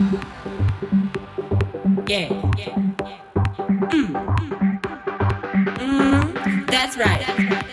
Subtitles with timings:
[0.00, 0.06] Yeah.
[2.30, 2.96] Mm.
[3.90, 4.08] mm.
[5.76, 6.70] Mm.
[6.70, 7.66] That's right.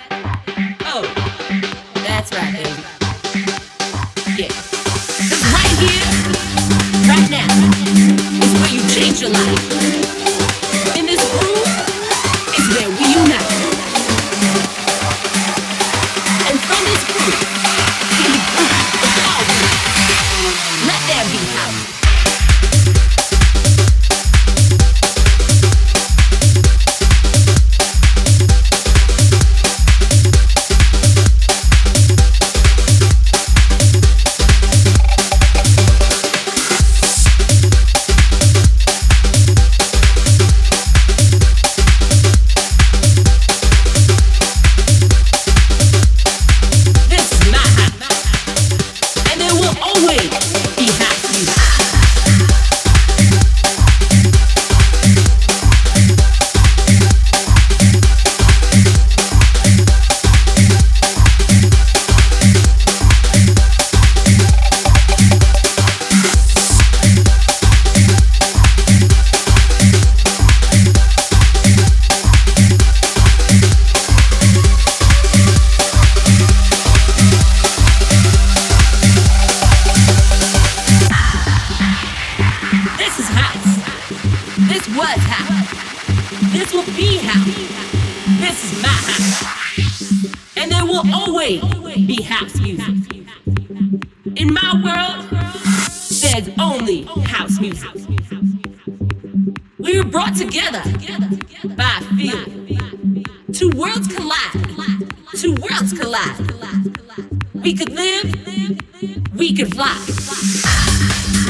[107.88, 109.96] could live, we could fly.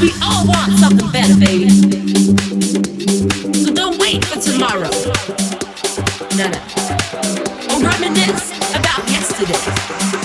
[0.00, 1.70] We all want something better, baby.
[3.54, 4.90] So don't wait for tomorrow.
[6.36, 6.60] No, no.
[7.74, 10.17] Or reminisce about yesterday.